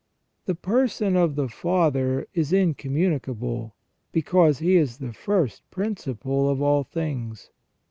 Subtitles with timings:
[0.47, 3.75] The person of the Father is incommunicable,
[4.11, 7.51] because He is the first principle of all things.